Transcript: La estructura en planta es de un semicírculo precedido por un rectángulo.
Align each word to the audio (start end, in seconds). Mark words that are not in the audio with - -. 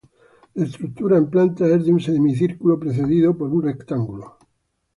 La 0.55 0.63
estructura 0.65 1.15
en 1.19 1.27
planta 1.29 1.67
es 1.67 1.85
de 1.85 1.93
un 1.93 1.99
semicírculo 1.99 2.79
precedido 2.79 3.37
por 3.37 3.51
un 3.53 3.61
rectángulo. 3.61 4.39